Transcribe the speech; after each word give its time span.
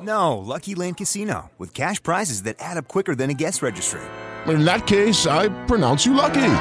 No, 0.00 0.38
Lucky 0.38 0.74
Land 0.74 0.96
Casino 0.96 1.50
with 1.58 1.74
cash 1.74 2.02
prizes 2.02 2.44
that 2.44 2.56
add 2.58 2.78
up 2.78 2.88
quicker 2.88 3.14
than 3.14 3.30
a 3.30 3.34
guest 3.34 3.62
registry. 3.62 4.00
In 4.46 4.64
that 4.64 4.86
case, 4.86 5.26
I 5.26 5.48
pronounce 5.66 6.06
you 6.06 6.14
lucky. 6.14 6.52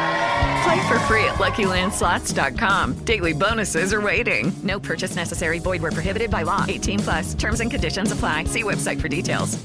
Play 0.64 0.88
for 0.88 1.00
free 1.08 1.24
at 1.24 1.36
LuckyLandSlots.com. 1.36 3.06
Daily 3.06 3.34
bonuses 3.34 3.94
are 3.94 4.02
waiting. 4.02 4.52
No 4.64 4.80
purchase 4.80 5.16
necessary. 5.16 5.60
Void 5.60 5.82
where 5.82 5.92
prohibited 5.92 6.30
by 6.30 6.44
law. 6.44 6.66
18 6.68 7.00
plus. 7.00 7.34
Terms 7.34 7.62
and 7.62 7.72
conditions 7.72 8.12
apply. 8.12 8.44
See 8.46 8.64
website 8.64 9.00
for 9.00 9.08
details. 9.08 9.58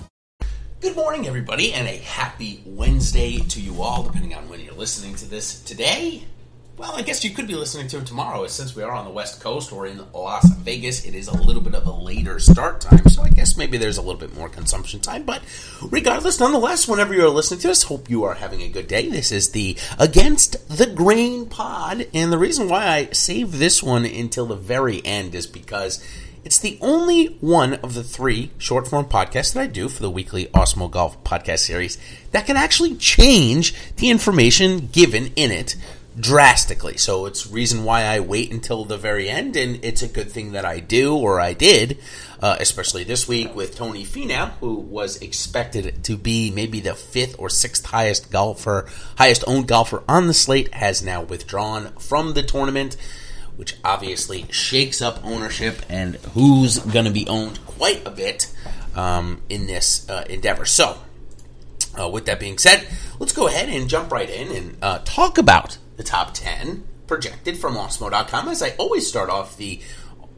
Good 0.81 0.97
morning, 0.97 1.27
everybody, 1.27 1.73
and 1.73 1.89
a 1.89 1.97
happy 1.97 2.63
Wednesday 2.67 3.39
to 3.39 3.61
you 3.61 3.83
all, 3.83 4.03
depending 4.03 4.35
on 4.35 4.49
when 4.51 4.61
you're 4.61 4.75
listening 4.75 5.15
to 5.17 5.25
this 5.25 5.63
today. 5.63 6.25
Well, 6.77 6.97
I 6.97 7.03
guess 7.03 7.23
you 7.23 7.31
could 7.31 7.47
be 7.47 7.55
listening 7.55 7.87
to 7.89 7.99
it 7.99 8.07
tomorrow, 8.07 8.49
since 8.49 8.75
we 8.75 8.83
are 8.83 8.91
on 8.91 9.05
the 9.05 9.11
West 9.13 9.41
Coast 9.41 9.73
or 9.73 9.87
in 9.87 10.05
Las 10.13 10.45
Vegas. 10.57 11.05
It 11.05 11.15
is 11.15 11.29
a 11.29 11.37
little 11.37 11.63
bit 11.63 11.77
of 11.77 11.87
a 11.87 11.93
later 11.93 12.41
start 12.41 12.81
time, 12.81 13.07
so 13.07 13.23
I 13.23 13.29
guess 13.29 13.57
maybe 13.57 13.79
there's 13.79 13.97
a 13.97 14.03
little 14.03 14.19
bit 14.19 14.35
more 14.35 14.49
consumption 14.49 14.99
time. 14.99 15.23
But 15.23 15.43
regardless, 15.83 16.41
nonetheless, 16.41 16.89
whenever 16.89 17.15
you're 17.15 17.29
listening 17.29 17.61
to 17.61 17.69
this, 17.69 17.85
hope 17.85 18.11
you 18.11 18.25
are 18.25 18.35
having 18.35 18.61
a 18.61 18.69
good 18.69 18.89
day. 18.89 19.09
This 19.09 19.31
is 19.31 19.53
the 19.53 19.79
Against 20.01 20.69
the 20.69 20.87
Grain 20.87 21.47
pod, 21.47 22.09
and 22.13 22.33
the 22.33 22.39
reason 22.39 22.69
why 22.69 22.89
I 22.89 23.05
save 23.13 23.59
this 23.59 23.81
one 23.81 24.05
until 24.05 24.47
the 24.47 24.57
very 24.57 25.01
end 25.07 25.37
is 25.37 25.47
because 25.47 26.05
it's 26.45 26.59
the 26.59 26.77
only 26.81 27.27
one 27.41 27.75
of 27.75 27.95
the 27.95 28.03
three 28.03 28.51
short 28.59 28.89
form 28.89 29.05
podcasts 29.05 29.55
that 29.55 29.61
I 29.61 29.67
do 29.69 29.89
for 29.89 30.03
the 30.03 30.11
weekly 30.11 30.47
Awesemo 30.47 30.91
Golf 30.91 31.23
podcast 31.23 31.61
series 31.61 31.99
that 32.33 32.47
can 32.47 32.57
actually 32.57 32.97
change 32.97 33.77
the 33.95 34.11
information 34.11 34.89
given 34.89 35.33
in 35.37 35.53
it 35.53 35.77
drastically. 36.19 36.97
So 36.97 37.27
it's 37.27 37.47
reason 37.47 37.85
why 37.85 38.03
I 38.05 38.21
wait 38.21 38.53
until 38.53 38.85
the 38.85 38.97
very 38.97 39.29
end, 39.29 39.57
and 39.57 39.85
it's 39.85 40.03
a 40.03 40.09
good 40.09 40.31
thing 40.31 40.53
that 40.53 40.65
I 40.65 40.81
do 40.81 41.17
or 41.17 41.41
I 41.41 41.53
did, 41.55 41.99
uh, 42.41 42.57
especially 42.61 43.05
this 43.05 43.27
week 43.27 43.55
with 43.55 43.77
Tony 43.77 44.05
Finau, 44.05 44.51
who 44.61 44.75
was 44.75 45.21
expected 45.21 46.05
to 46.05 46.17
be 46.17 46.51
maybe 46.51 46.81
the 46.81 46.95
fifth 46.95 47.37
or 47.39 47.49
sixth 47.49 47.87
highest 47.87 48.31
golfer, 48.31 48.87
highest 49.19 49.45
owned 49.47 49.67
golfer 49.67 50.05
on 50.09 50.27
the 50.27 50.35
slate, 50.35 50.73
has 50.75 51.03
now 51.03 51.23
withdrawn 51.23 51.93
from 51.99 52.35
the 52.35 52.43
tournament. 52.43 52.97
Which 53.57 53.77
obviously 53.85 54.47
shakes 54.51 55.01
up 55.01 55.25
ownership 55.25 55.83
and 55.89 56.17
who's 56.35 56.79
going 56.79 57.05
to 57.05 57.13
be 57.13 57.29
owned 57.29 57.65
quite 57.67 58.05
a 58.05 58.11
bit 58.11 58.53
um, 58.97 59.43
in 59.49 59.69
this 59.69 60.11
uh, 60.11 60.25
endeavor. 60.29 60.65
So, 60.67 60.99
uh, 61.97 62.09
with 62.09 62.27
that 62.27 62.41
being 62.41 62.59
said, 62.59 62.85
let's 63.21 63.33
go 63.33 63.47
ahead 63.47 63.69
and 63.69 63.89
jump 63.89 64.11
right 64.11 64.29
in 64.29 64.51
and 64.51 64.77
uh, 64.83 64.99
talk 65.05 65.39
about 65.39 65.79
the 65.97 66.03
top 66.03 66.35
10 66.35 66.85
projected 67.07 67.59
from 67.59 67.75
Awesemo.com. 67.75 68.49
As 68.49 68.63
I 68.63 68.71
always 68.71 69.07
start 69.07 69.31
off 69.31 69.57
the 69.57 69.81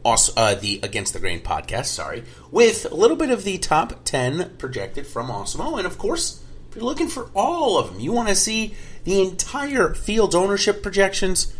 uh, 0.05 0.55
the 0.55 0.79
Against 0.85 1.13
the 1.13 1.19
Grain 1.19 1.41
podcast, 1.41 1.87
sorry, 1.87 2.23
with 2.53 2.91
a 2.91 2.95
little 2.95 3.17
bit 3.17 3.31
of 3.31 3.43
the 3.43 3.59
top 3.59 4.05
10 4.05 4.57
projected 4.57 5.07
from 5.07 5.29
Awesemo. 5.29 5.79
And 5.79 5.87
of 5.87 5.99
course, 5.99 6.43
if 6.69 6.77
you're 6.77 6.85
looking 6.85 7.09
for 7.09 7.31
all 7.35 7.77
of 7.77 7.91
them, 7.91 8.01
you 8.01 8.13
want 8.13 8.29
to 8.29 8.37
see 8.37 8.77
the 9.03 9.21
entire 9.21 9.95
field's 9.95 10.35
ownership 10.35 10.83
projections. 10.83 11.53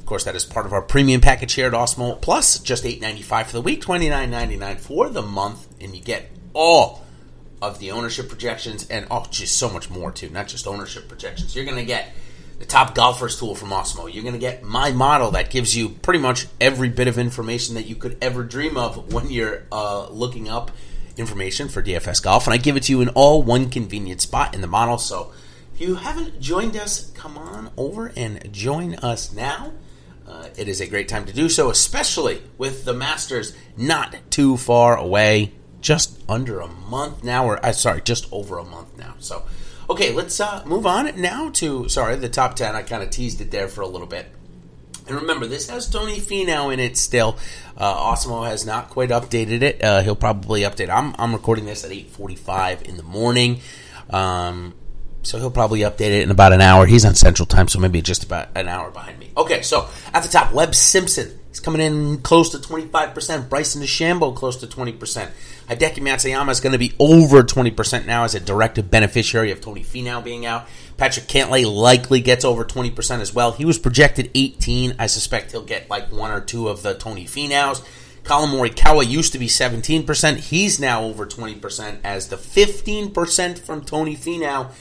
Of 0.00 0.06
course, 0.06 0.24
that 0.24 0.34
is 0.34 0.44
part 0.44 0.66
of 0.66 0.72
our 0.72 0.82
premium 0.82 1.20
package 1.20 1.52
here 1.52 1.68
at 1.68 1.72
Awesemo 1.72 2.20
Plus, 2.20 2.58
just 2.58 2.84
$8.95 2.84 3.46
for 3.46 3.52
the 3.52 3.62
week, 3.62 3.82
$29.99 3.82 4.78
for 4.78 5.08
the 5.08 5.22
month, 5.22 5.66
and 5.80 5.94
you 5.94 6.02
get 6.02 6.30
all 6.52 7.04
of 7.62 7.78
the 7.78 7.90
ownership 7.90 8.28
projections 8.28 8.88
and 8.88 9.06
oh, 9.10 9.26
just 9.30 9.56
so 9.56 9.70
much 9.70 9.90
more 9.90 10.10
too. 10.10 10.28
Not 10.28 10.48
just 10.48 10.66
ownership 10.66 11.08
projections. 11.08 11.54
You're 11.54 11.64
going 11.64 11.76
to 11.76 11.84
get 11.84 12.12
the 12.58 12.64
top 12.64 12.94
golfers 12.94 13.38
tool 13.38 13.54
from 13.54 13.70
Awesemo. 13.70 14.12
You're 14.12 14.22
going 14.22 14.34
to 14.34 14.40
get 14.40 14.62
my 14.62 14.92
model 14.92 15.32
that 15.32 15.50
gives 15.50 15.76
you 15.76 15.90
pretty 15.90 16.20
much 16.20 16.46
every 16.60 16.88
bit 16.88 17.08
of 17.08 17.18
information 17.18 17.74
that 17.74 17.86
you 17.86 17.94
could 17.94 18.16
ever 18.20 18.42
dream 18.42 18.76
of 18.76 19.12
when 19.12 19.30
you're 19.30 19.64
uh, 19.70 20.08
looking 20.08 20.48
up 20.48 20.70
information 21.16 21.68
for 21.68 21.82
DFS 21.82 22.22
golf, 22.22 22.46
and 22.46 22.54
I 22.54 22.56
give 22.58 22.76
it 22.76 22.84
to 22.84 22.92
you 22.92 23.00
in 23.00 23.08
all 23.10 23.42
one 23.42 23.70
convenient 23.70 24.20
spot 24.20 24.54
in 24.54 24.60
the 24.60 24.66
model. 24.66 24.98
So 24.98 25.32
if 25.74 25.80
you 25.80 25.96
haven't 25.96 26.40
joined 26.40 26.76
us, 26.76 27.10
come 27.12 27.36
on 27.36 27.70
over 27.76 28.12
and 28.16 28.52
join 28.52 28.94
us 28.96 29.32
now. 29.32 29.72
Uh, 30.26 30.48
it 30.56 30.68
is 30.68 30.80
a 30.80 30.86
great 30.86 31.08
time 31.08 31.24
to 31.26 31.32
do 31.32 31.48
so, 31.48 31.70
especially 31.70 32.42
with 32.58 32.84
the 32.84 32.92
Masters 32.92 33.54
not 33.76 34.16
too 34.30 34.56
far 34.56 34.96
away, 34.96 35.52
just 35.80 36.20
under 36.28 36.60
a 36.60 36.66
month 36.66 37.22
now, 37.22 37.46
or 37.46 37.64
uh, 37.64 37.72
sorry, 37.72 38.00
just 38.00 38.26
over 38.32 38.58
a 38.58 38.64
month 38.64 38.98
now. 38.98 39.14
So, 39.18 39.44
okay, 39.88 40.12
let's 40.12 40.38
uh, 40.40 40.62
move 40.66 40.86
on 40.86 41.20
now 41.20 41.50
to 41.50 41.88
sorry 41.88 42.16
the 42.16 42.28
top 42.28 42.56
ten. 42.56 42.74
I 42.74 42.82
kind 42.82 43.02
of 43.02 43.10
teased 43.10 43.40
it 43.40 43.50
there 43.50 43.68
for 43.68 43.80
a 43.82 43.86
little 43.86 44.06
bit. 44.06 44.26
And 45.06 45.20
remember, 45.20 45.46
this 45.46 45.68
has 45.70 45.88
Tony 45.88 46.18
Finau 46.18 46.72
in 46.72 46.80
it 46.80 46.96
still. 46.96 47.38
Uh, 47.76 47.94
Awesemo 47.94 48.46
has 48.46 48.66
not 48.66 48.90
quite 48.90 49.10
updated 49.10 49.62
it. 49.62 49.82
Uh, 49.82 50.02
he'll 50.02 50.16
probably 50.16 50.62
update. 50.62 50.90
I'm, 50.90 51.14
I'm 51.18 51.32
recording 51.32 51.64
this 51.64 51.84
at 51.84 51.92
8:45 51.92 52.82
in 52.82 52.96
the 52.96 53.04
morning. 53.04 53.60
Um, 54.10 54.74
so 55.22 55.38
he'll 55.38 55.50
probably 55.50 55.80
update 55.80 56.10
it 56.12 56.22
in 56.22 56.30
about 56.30 56.52
an 56.52 56.60
hour. 56.60 56.86
He's 56.86 57.04
on 57.04 57.14
Central 57.14 57.46
Time, 57.46 57.68
so 57.68 57.78
maybe 57.78 58.00
just 58.00 58.24
about 58.24 58.48
an 58.54 58.68
hour 58.68 58.90
behind 58.90 59.18
me. 59.18 59.30
Okay, 59.36 59.62
so 59.62 59.88
at 60.14 60.22
the 60.22 60.28
top, 60.28 60.52
Webb 60.52 60.74
Simpson. 60.74 61.38
He's 61.56 61.60
coming 61.62 61.80
in 61.80 62.18
close 62.18 62.50
to 62.50 62.58
25%. 62.58 63.48
Bryson 63.48 63.80
DeChambeau 63.80 64.36
close 64.36 64.58
to 64.58 64.66
20%. 64.66 64.98
Hideki 65.70 66.02
Matsuyama 66.02 66.50
is 66.50 66.60
going 66.60 66.74
to 66.74 66.78
be 66.78 66.92
over 66.98 67.42
20% 67.42 68.04
now 68.04 68.24
as 68.24 68.34
a 68.34 68.40
direct 68.40 68.90
beneficiary 68.90 69.50
of 69.52 69.62
Tony 69.62 69.82
Finau 69.82 70.22
being 70.22 70.44
out. 70.44 70.68
Patrick 70.98 71.24
Cantlay 71.28 71.64
likely 71.64 72.20
gets 72.20 72.44
over 72.44 72.62
20% 72.62 73.20
as 73.20 73.32
well. 73.32 73.52
He 73.52 73.64
was 73.64 73.78
projected 73.78 74.30
18. 74.34 74.96
I 74.98 75.06
suspect 75.06 75.52
he'll 75.52 75.62
get 75.62 75.88
like 75.88 76.12
one 76.12 76.30
or 76.30 76.42
two 76.42 76.68
of 76.68 76.82
the 76.82 76.92
Tony 76.92 77.24
Finaus. 77.24 77.82
Collin 78.22 78.50
Morikawa 78.50 79.08
used 79.08 79.32
to 79.32 79.38
be 79.38 79.46
17%. 79.46 80.36
He's 80.36 80.78
now 80.78 81.04
over 81.04 81.24
20% 81.24 82.00
as 82.04 82.28
the 82.28 82.36
15% 82.36 83.58
from 83.60 83.82
Tony 83.82 84.14
Finau 84.14 84.72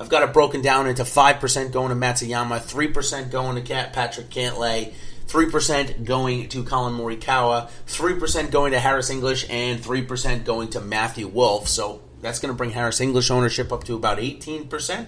I've 0.00 0.08
got 0.08 0.22
it 0.22 0.32
broken 0.32 0.62
down 0.62 0.86
into 0.86 1.02
5% 1.02 1.72
going 1.72 1.88
to 1.88 1.96
Matsuyama, 1.96 2.60
3% 2.60 3.30
going 3.32 3.62
to 3.62 3.90
Patrick 3.92 4.30
Cantlay, 4.30 4.94
3% 5.28 6.04
going 6.04 6.48
to 6.48 6.64
Collin 6.64 6.94
Morikawa, 6.94 7.70
3% 7.86 8.50
going 8.50 8.72
to 8.72 8.80
Harris 8.80 9.10
English, 9.10 9.46
and 9.50 9.80
3% 9.80 10.44
going 10.44 10.70
to 10.70 10.80
Matthew 10.80 11.28
Wolff. 11.28 11.68
So 11.68 12.00
that's 12.22 12.38
going 12.38 12.52
to 12.52 12.56
bring 12.56 12.70
Harris 12.70 13.00
English 13.00 13.30
ownership 13.30 13.70
up 13.70 13.84
to 13.84 13.94
about 13.94 14.18
18%, 14.18 15.06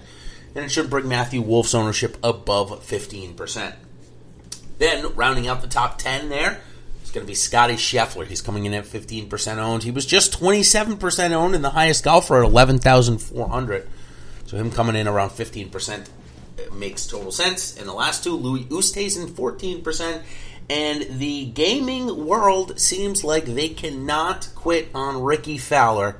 and 0.55 0.65
it 0.65 0.69
should 0.69 0.89
bring 0.89 1.07
Matthew 1.07 1.41
Wolff's 1.41 1.73
ownership 1.73 2.17
above 2.23 2.69
15%. 2.85 3.75
Then, 4.77 5.15
rounding 5.15 5.47
out 5.47 5.61
the 5.61 5.67
top 5.67 5.97
10 5.97 6.29
there, 6.29 6.61
it's 7.01 7.11
going 7.11 7.25
to 7.25 7.29
be 7.29 7.35
Scottie 7.35 7.73
Scheffler. 7.73 8.25
He's 8.25 8.41
coming 8.41 8.65
in 8.65 8.73
at 8.73 8.85
15% 8.85 9.57
owned. 9.57 9.83
He 9.83 9.91
was 9.91 10.05
just 10.05 10.39
27% 10.39 11.31
owned 11.31 11.55
and 11.55 11.63
the 11.63 11.71
highest 11.71 12.03
golfer 12.03 12.43
at 12.43 12.45
11,400. 12.45 13.89
So 14.45 14.57
him 14.57 14.71
coming 14.71 14.95
in 14.95 15.07
around 15.07 15.31
15% 15.31 16.07
makes 16.73 17.07
total 17.07 17.31
sense. 17.31 17.77
And 17.77 17.87
the 17.87 17.93
last 17.93 18.23
two, 18.23 18.35
Louis 18.35 18.65
Oosthuizen, 18.65 19.27
14%. 19.29 20.21
And 20.69 21.19
the 21.19 21.45
gaming 21.47 22.25
world 22.25 22.79
seems 22.79 23.23
like 23.23 23.45
they 23.45 23.69
cannot 23.69 24.49
quit 24.55 24.89
on 24.95 25.21
Rickie 25.21 25.57
Fowler. 25.57 26.17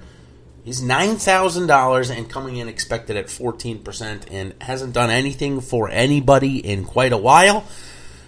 He's 0.64 0.82
$9,000 0.82 2.16
and 2.16 2.30
coming 2.30 2.58
in 2.58 2.68
expected 2.68 3.18
at 3.18 3.28
14% 3.28 4.28
and 4.30 4.54
hasn't 4.62 4.94
done 4.94 5.10
anything 5.10 5.62
for 5.62 5.90
anybody 5.90 6.58
in 6.58 6.86
quite 6.86 7.14
a 7.14 7.18
while. 7.18 7.66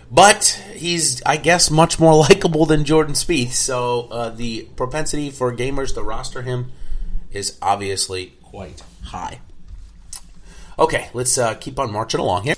But 0.10 0.46
he's, 0.74 1.22
I 1.24 1.38
guess, 1.38 1.70
much 1.70 2.00
more 2.00 2.16
likable 2.30 2.66
than 2.66 2.86
Jordan 2.86 3.16
Spieth. 3.16 3.52
So 3.52 4.08
uh, 4.10 4.30
the 4.30 4.64
propensity 4.76 5.30
for 5.30 5.56
gamers 5.56 5.94
to 5.96 6.04
roster 6.04 6.42
him 6.42 6.72
is 7.32 7.58
obviously 7.62 8.34
quite 8.44 8.82
high. 9.04 9.42
Okay, 10.78 11.10
let's 11.14 11.38
uh, 11.38 11.54
keep 11.56 11.80
on 11.80 11.92
marching 11.92 12.20
along 12.20 12.44
here. 12.44 12.56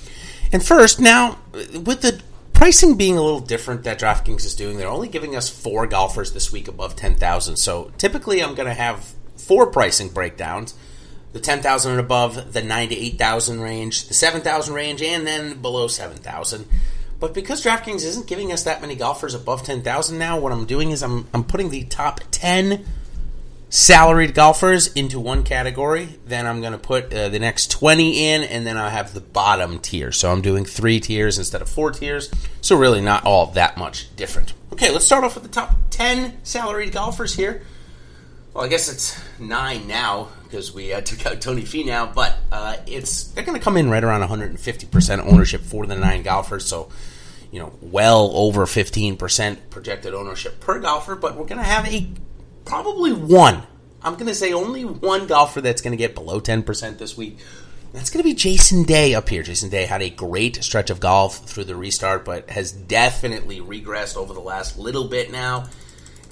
And 0.52 0.66
first, 0.66 1.00
now, 1.00 1.38
with 1.74 2.02
the 2.02 2.22
pricing 2.54 2.96
being 2.96 3.18
a 3.18 3.22
little 3.22 3.42
different 3.42 3.84
that 3.84 4.00
DraftKings 4.00 4.46
is 4.46 4.56
doing. 4.56 4.78
They're 4.78 4.88
only 4.88 5.10
giving 5.10 5.36
us 5.36 5.50
four 5.50 5.86
golfers 5.86 6.32
this 6.32 6.54
week 6.54 6.70
above 6.70 6.96
10,000. 6.96 7.58
So 7.58 7.92
typically 7.98 8.42
I'm 8.42 8.56
going 8.56 8.68
to 8.70 8.74
have 8.74 9.14
four 9.36 9.68
pricing 9.68 10.10
breakdowns 10.10 10.74
the 11.34 11.42
10,000 11.42 11.92
and 11.92 12.00
above, 12.00 12.54
the 12.54 12.64
9 12.64 12.90
to 12.90 12.96
8,000 12.96 13.60
range, 13.60 14.08
the 14.08 14.14
7,000 14.14 14.74
range, 14.74 15.02
and 15.02 15.28
then 15.28 15.62
below 15.62 15.90
7,000. 15.90 16.66
But 17.20 17.34
because 17.34 17.62
DraftKings 17.62 18.06
isn't 18.06 18.26
giving 18.26 18.54
us 18.54 18.64
that 18.64 18.80
many 18.80 18.96
golfers 18.96 19.34
above 19.34 19.62
10,000 19.64 20.18
now, 20.18 20.40
what 20.40 20.54
I'm 20.54 20.66
doing 20.66 20.92
is 20.92 21.04
I'm, 21.04 21.28
I'm 21.34 21.44
putting 21.44 21.72
the 21.72 21.84
top 21.84 22.22
10 22.32 22.86
salaried 23.76 24.34
golfers 24.34 24.88
into 24.94 25.20
one 25.20 25.44
category. 25.44 26.08
Then 26.26 26.48
I'm 26.48 26.62
going 26.62 26.72
to 26.72 26.78
put 26.78 27.14
uh, 27.14 27.28
the 27.28 27.40
next 27.40 27.72
20 27.72 28.30
in, 28.30 28.44
and 28.44 28.66
then 28.66 28.78
I 28.78 28.90
have 28.90 29.14
the 29.14 29.20
bottom 29.20 29.80
tier. 29.80 30.14
So 30.14 30.32
I'm 30.32 30.42
doing 30.42 30.64
three 30.64 31.02
tiers 31.02 31.38
instead 31.38 31.62
of 31.62 31.68
four 31.68 31.92
tiers. 31.92 32.32
So 32.62 32.78
really 32.78 33.02
not 33.02 33.26
all 33.26 33.48
that 33.48 33.76
much 33.76 34.16
different. 34.16 34.54
Okay, 34.72 34.92
let's 34.92 35.06
start 35.06 35.26
off 35.26 35.36
with 35.36 35.44
the 35.44 35.50
top 35.50 35.76
10 35.90 36.46
salaried 36.46 36.94
golfers 36.94 37.36
here. 37.36 37.64
Well, 38.54 38.64
I 38.64 38.70
guess 38.70 38.90
it's 38.90 39.22
nine 39.40 39.88
now 39.88 40.30
because 40.44 40.74
we 40.74 40.94
uh, 40.94 41.02
took 41.02 41.26
out 41.26 41.42
Tony 41.42 41.64
Finau, 41.64 42.14
but 42.14 42.34
uh, 42.54 42.78
it's 42.88 43.26
they're 43.26 43.44
going 43.44 43.60
to 43.60 43.64
come 43.64 43.76
in 43.76 43.90
right 43.90 44.04
around 44.04 44.22
150% 44.22 45.20
ownership 45.20 45.62
for 45.62 45.86
the 45.86 45.96
nine 45.98 46.24
golfers. 46.24 46.66
So, 46.66 46.90
you 47.52 47.60
know, 47.60 47.74
well 47.82 48.32
over 48.36 48.66
15% 48.66 49.58
projected 49.70 50.14
ownership 50.14 50.62
per 50.62 50.80
golfer. 50.80 51.18
But 51.18 51.36
we're 51.36 51.46
going 51.46 51.58
to 51.58 51.64
have 51.64 51.86
a 51.90 52.08
probably 52.66 53.14
one. 53.14 53.64
I'm 54.02 54.14
going 54.16 54.28
to 54.28 54.36
say 54.36 54.54
only 54.54 54.86
one 54.86 55.28
golfer 55.28 55.62
that's 55.62 55.82
going 55.82 55.92
to 55.92 55.98
get 55.98 56.14
below 56.16 56.40
10% 56.40 56.98
this 56.98 57.16
week. 57.18 57.40
That's 57.94 58.10
going 58.10 58.22
to 58.22 58.30
be 58.30 58.36
Jason 58.36 58.84
Day 58.84 59.16
up 59.16 59.30
here. 59.30 59.42
Jason 59.42 59.70
Day 59.70 59.86
had 59.86 60.02
a 60.02 60.10
great 60.10 60.64
stretch 60.64 60.90
of 60.90 61.00
golf 61.00 61.38
through 61.46 61.64
the 61.64 61.76
restart, 61.76 62.26
but 62.26 62.50
has 62.50 62.72
definitely 62.72 63.62
regressed 63.62 64.18
over 64.18 64.34
the 64.34 64.42
last 64.42 64.78
little 64.78 65.08
bit 65.08 65.32
now 65.32 65.70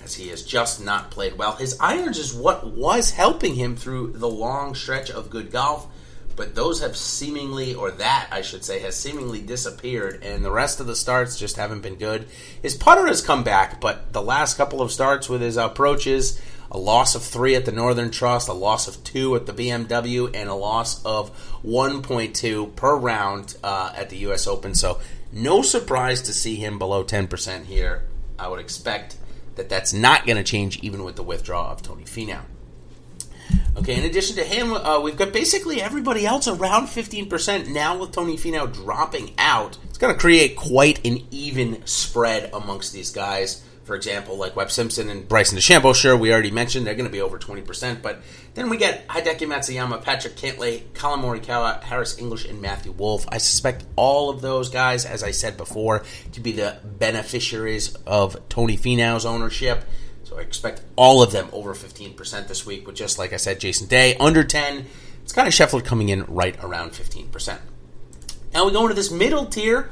as 0.04 0.16
he 0.16 0.28
has 0.28 0.44
just 0.44 0.84
not 0.84 1.10
played 1.10 1.38
well. 1.38 1.54
His 1.56 1.78
irons 1.80 2.18
is 2.18 2.34
what 2.34 2.68
was 2.68 3.12
helping 3.12 3.56
him 3.56 3.76
through 3.76 4.12
the 4.12 4.28
long 4.28 4.76
stretch 4.76 5.10
of 5.10 5.30
good 5.30 5.52
golf, 5.52 5.88
but 6.36 6.56
those 6.56 6.82
have 6.82 6.98
seemingly, 6.98 7.76
or 7.76 7.92
that 7.92 8.28
I 8.32 8.42
should 8.42 8.66
say, 8.66 8.80
has 8.80 8.96
seemingly 8.96 9.42
disappeared, 9.42 10.24
and 10.24 10.44
the 10.44 10.52
rest 10.52 10.80
of 10.80 10.88
the 10.88 10.96
starts 10.96 11.38
just 11.38 11.58
haven't 11.58 11.82
been 11.82 11.96
good. 11.96 12.28
His 12.62 12.76
putter 12.76 13.08
has 13.08 13.22
come 13.22 13.44
back, 13.44 13.80
but 13.80 14.14
the 14.14 14.22
last 14.22 14.58
couple 14.58 14.82
of 14.82 14.92
starts 14.92 15.30
with 15.30 15.42
his 15.42 15.58
approaches, 15.58 16.42
a 16.72 16.78
loss 16.78 17.16
of 17.16 17.24
three 17.24 17.56
at 17.56 17.66
the 17.66 17.72
Northern 17.72 18.10
Trust, 18.10 18.48
a 18.48 18.54
loss 18.54 18.88
of 18.88 19.04
two 19.04 19.36
at 19.36 19.46
the 19.46 19.54
BMW, 19.54 20.30
and 20.34 20.50
a 20.50 20.56
loss 20.56 21.04
of 21.06 21.32
1.2 21.64 22.76
per 22.76 22.96
round 22.96 23.56
uh, 23.64 23.94
at 23.96 24.10
the 24.10 24.18
U.S. 24.18 24.48
Open. 24.48 24.74
So, 24.74 25.00
no 25.32 25.62
surprise 25.62 26.22
to 26.24 26.34
see 26.34 26.56
him 26.56 26.80
below 26.80 27.04
10% 27.04 27.66
here. 27.66 28.04
I 28.38 28.48
would 28.48 28.60
expect 28.60 29.18
that 29.56 29.70
that's 29.70 29.94
not 29.94 30.26
going 30.26 30.38
to 30.38 30.44
change 30.44 30.80
even 30.80 31.04
with 31.04 31.16
the 31.16 31.24
withdrawal 31.24 31.72
of 31.72 31.82
Tony 31.82 32.04
Finau. 32.04 32.42
Okay, 33.84 33.98
in 33.98 34.06
addition 34.06 34.38
to 34.38 34.46
him, 34.46 34.72
uh, 34.72 35.02
we've 35.02 35.18
got 35.18 35.34
basically 35.34 35.82
everybody 35.82 36.26
else 36.26 36.48
around 36.48 36.88
15%. 36.88 37.68
Now, 37.68 37.98
with 37.98 38.14
Tony 38.14 38.38
Finau 38.38 38.74
dropping 38.74 39.34
out, 39.38 39.78
it's 39.90 39.98
going 39.98 40.14
to 40.14 40.18
create 40.18 40.56
quite 40.56 41.06
an 41.06 41.28
even 41.32 41.86
spread 41.86 42.50
amongst 42.54 42.94
these 42.94 43.12
guys. 43.12 43.62
For 43.84 43.98
example, 43.98 44.38
like 44.38 44.56
Webb 44.56 44.72
Simpson 44.72 45.10
and 45.10 45.28
Bryson 45.28 45.58
DeChambeau, 45.58 45.94
sure, 45.94 46.16
we 46.16 46.32
already 46.32 46.50
mentioned 46.50 46.88
they're 46.88 46.96
going 46.96 47.10
to 47.10 47.12
be 47.12 47.20
over 47.20 47.38
20%, 47.38 48.02
but 48.02 48.22
then 48.54 48.70
we 48.70 48.78
get 48.78 49.06
Hideki 49.10 49.40
Matsuyama, 49.40 50.02
Patrick 50.02 50.38
Cantlay, 50.38 50.84
Collin 50.94 51.20
Morikawa, 51.20 51.84
Harris 51.84 52.18
English, 52.18 52.46
and 52.46 52.62
Matthew 52.62 52.94
Wolff. 52.94 53.26
I 53.28 53.38
suspect 53.38 53.84
all 53.98 54.30
of 54.30 54.40
those 54.40 54.70
guys, 54.70 55.06
as 55.06 55.24
I 55.24 55.32
said 55.32 55.58
before, 55.58 56.06
to 56.32 56.40
be 56.40 56.54
the 56.54 56.78
beneficiaries 56.86 57.94
of 58.08 58.38
Tony 58.48 58.78
Finau's 58.78 59.26
ownership. 59.26 59.84
So 60.34 60.40
I 60.40 60.42
expect 60.42 60.82
all 60.96 61.22
of 61.22 61.32
them 61.32 61.48
over 61.52 61.76
15% 61.76 62.48
this 62.48 62.66
week, 62.66 62.88
with 62.88 62.96
just 62.96 63.20
like 63.20 63.34
I 63.34 63.38
said, 63.38 63.60
Jason 63.60 63.88
Day 63.88 64.16
under 64.18 64.44
10. 64.44 64.88
It's 65.22 65.32
kind 65.32 65.48
of 65.48 65.54
Scheffler 65.54 65.86
coming 65.86 66.10
in 66.10 66.24
right 66.26 66.58
around 66.64 66.94
15%. 66.94 67.60
Now 68.52 68.66
we 68.66 68.72
go 68.72 68.82
into 68.82 68.96
this 68.96 69.12
middle 69.12 69.46
tier 69.46 69.92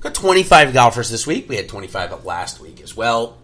Got 0.00 0.14
25 0.14 0.74
golfers 0.74 1.08
this 1.08 1.26
week. 1.26 1.48
We 1.48 1.56
had 1.56 1.66
25 1.66 2.26
last 2.26 2.60
week 2.60 2.82
as 2.82 2.94
well. 2.94 3.38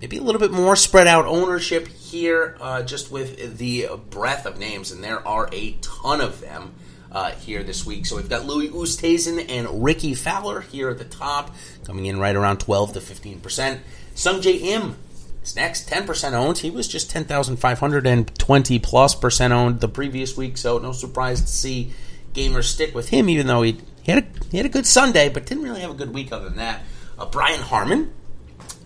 Maybe 0.00 0.16
a 0.16 0.22
little 0.22 0.40
bit 0.40 0.50
more 0.50 0.74
spread 0.74 1.06
out 1.06 1.26
ownership 1.26 1.88
here, 1.88 2.56
uh, 2.58 2.82
just 2.82 3.10
with 3.10 3.58
the 3.58 3.90
breadth 4.08 4.46
of 4.46 4.58
names, 4.58 4.92
and 4.92 5.04
there 5.04 5.26
are 5.28 5.50
a 5.52 5.76
ton 5.82 6.22
of 6.22 6.40
them 6.40 6.72
uh, 7.12 7.32
here 7.32 7.62
this 7.62 7.84
week. 7.84 8.06
So 8.06 8.16
we've 8.16 8.30
got 8.30 8.46
Louis 8.46 8.70
Oosthuizen 8.70 9.50
and 9.50 9.84
Rickie 9.84 10.14
Fowler 10.14 10.62
here 10.62 10.88
at 10.88 10.96
the 10.96 11.04
top, 11.04 11.54
coming 11.84 12.06
in 12.06 12.18
right 12.18 12.34
around 12.34 12.60
12 12.60 12.94
to 12.94 13.00
15 13.02 13.40
percent. 13.40 13.82
Sungjae 14.14 14.62
Im 14.62 14.92
is 14.92 15.05
next, 15.54 15.86
10 15.88 16.06
percent 16.06 16.34
owned. 16.34 16.58
He 16.58 16.70
was 16.70 16.88
just 16.88 17.10
10,520 17.10 18.78
plus 18.80 19.14
percent 19.14 19.52
owned 19.52 19.80
the 19.80 19.88
previous 19.88 20.36
week, 20.36 20.56
so 20.56 20.78
no 20.78 20.92
surprise 20.92 21.42
to 21.42 21.46
see 21.46 21.92
gamers 22.32 22.64
stick 22.64 22.94
with 22.94 23.10
him, 23.10 23.28
even 23.28 23.46
though 23.46 23.62
he 23.62 23.78
he 24.02 24.12
had 24.12 24.24
a, 24.24 24.46
he 24.50 24.56
had 24.56 24.66
a 24.66 24.70
good 24.70 24.86
Sunday, 24.86 25.28
but 25.28 25.46
didn't 25.46 25.64
really 25.64 25.80
have 25.80 25.90
a 25.90 25.94
good 25.94 26.14
week 26.14 26.32
other 26.32 26.44
than 26.44 26.56
that. 26.56 26.82
Uh, 27.18 27.26
Brian 27.26 27.60
Harman. 27.60 28.12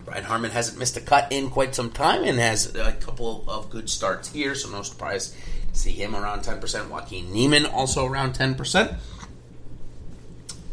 Brian 0.03 0.23
Harman 0.23 0.51
hasn't 0.51 0.79
missed 0.79 0.97
a 0.97 1.01
cut 1.01 1.31
in 1.31 1.49
quite 1.49 1.75
some 1.75 1.91
time 1.91 2.23
and 2.23 2.39
has 2.39 2.75
a 2.75 2.91
couple 2.93 3.45
of 3.47 3.69
good 3.69 3.89
starts 3.89 4.31
here, 4.31 4.55
so 4.55 4.69
no 4.69 4.81
surprise 4.81 5.35
to 5.73 5.77
see 5.79 5.91
him 5.91 6.15
around 6.15 6.41
10%. 6.41 6.89
Joaquin 6.89 7.31
Niemann 7.31 7.65
also 7.65 8.05
around 8.05 8.33
10%. 8.33 8.97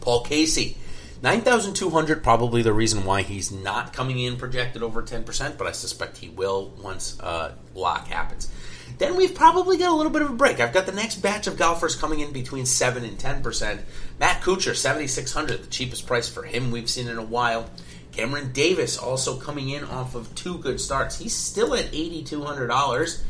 Paul 0.00 0.24
Casey. 0.24 0.76
9,200, 1.22 2.22
probably 2.22 2.62
the 2.62 2.72
reason 2.72 3.04
why 3.04 3.22
he's 3.22 3.50
not 3.50 3.92
coming 3.92 4.18
in 4.18 4.36
projected 4.36 4.82
over 4.82 5.02
10%, 5.02 5.58
but 5.58 5.66
I 5.66 5.72
suspect 5.72 6.18
he 6.18 6.28
will 6.28 6.72
once 6.80 7.18
uh, 7.20 7.52
lock 7.74 8.06
happens 8.06 8.48
then 8.96 9.16
we've 9.16 9.34
probably 9.34 9.76
got 9.76 9.90
a 9.90 9.94
little 9.94 10.12
bit 10.12 10.22
of 10.22 10.30
a 10.30 10.34
break. 10.34 10.60
I've 10.60 10.72
got 10.72 10.86
the 10.86 10.92
next 10.92 11.16
batch 11.16 11.46
of 11.46 11.56
golfers 11.56 11.94
coming 11.94 12.20
in 12.20 12.32
between 12.32 12.66
7 12.66 13.04
and 13.04 13.18
10%. 13.18 13.80
Matt 14.18 14.42
Kuchar, 14.42 14.74
7600 14.74 15.62
the 15.62 15.66
cheapest 15.68 16.06
price 16.06 16.28
for 16.28 16.42
him 16.42 16.70
we've 16.70 16.90
seen 16.90 17.08
in 17.08 17.18
a 17.18 17.22
while. 17.22 17.68
Cameron 18.12 18.52
Davis 18.52 18.98
also 18.98 19.38
coming 19.38 19.68
in 19.68 19.84
off 19.84 20.14
of 20.14 20.34
two 20.34 20.58
good 20.58 20.80
starts. 20.80 21.18
He's 21.18 21.34
still 21.34 21.74
at 21.74 21.92
$8,200. 21.92 23.22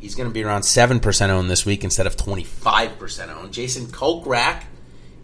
He's 0.00 0.14
going 0.14 0.28
to 0.28 0.32
be 0.32 0.44
around 0.44 0.62
7% 0.62 1.28
owned 1.28 1.50
this 1.50 1.66
week 1.66 1.84
instead 1.84 2.06
of 2.06 2.16
25% 2.16 3.36
owned. 3.36 3.52
Jason 3.52 3.86
Kokrak, 3.86 4.64